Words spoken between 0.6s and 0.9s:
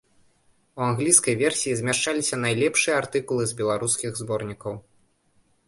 У